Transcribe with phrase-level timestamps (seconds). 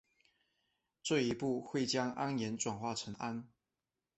[1.03, 3.47] 这一步会将铵盐转化成氨。